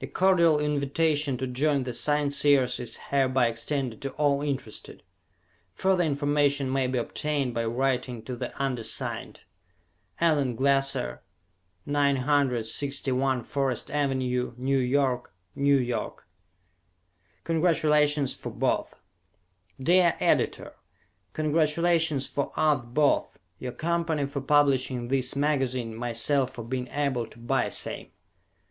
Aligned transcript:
A 0.00 0.06
cordial 0.06 0.58
invitation 0.58 1.36
to 1.36 1.46
join 1.46 1.82
the 1.82 1.92
Scienceers 1.92 2.80
is 2.80 2.96
hereby 3.10 3.48
extended 3.48 4.00
to 4.00 4.10
all 4.12 4.40
interested. 4.40 5.02
Further 5.74 6.02
information 6.02 6.72
may 6.72 6.86
be 6.86 6.96
obtained 6.96 7.52
by 7.52 7.66
writing 7.66 8.22
to 8.22 8.36
the 8.36 8.54
undersigned. 8.58 9.42
Allen 10.18 10.56
Glasser, 10.56 11.20
961 11.84 13.44
Forest 13.44 13.90
Avenue, 13.90 14.54
New 14.56 14.78
York, 14.78 15.34
N. 15.54 15.64
Y. 15.86 16.10
"Congratulations 17.44 18.32
for 18.34 18.48
Both" 18.48 18.96
Dear 19.78 20.16
Editor: 20.20 20.72
Congratulations 21.34 22.26
for 22.26 22.50
us 22.56 22.80
both. 22.82 23.38
Your 23.58 23.72
company 23.72 24.24
for 24.24 24.40
publishing 24.40 25.08
this 25.08 25.36
magazine, 25.36 25.94
myself 25.94 26.52
for 26.54 26.64
being 26.64 26.88
able 26.88 27.26
to 27.26 27.38
buy 27.38 27.68
same. 27.68 28.08